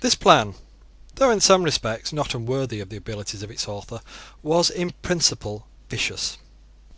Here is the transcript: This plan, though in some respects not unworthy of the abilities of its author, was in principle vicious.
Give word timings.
This 0.00 0.14
plan, 0.14 0.52
though 1.14 1.30
in 1.30 1.40
some 1.40 1.62
respects 1.62 2.12
not 2.12 2.34
unworthy 2.34 2.80
of 2.80 2.90
the 2.90 2.98
abilities 2.98 3.42
of 3.42 3.50
its 3.50 3.66
author, 3.66 4.02
was 4.42 4.68
in 4.68 4.90
principle 5.00 5.66
vicious. 5.88 6.36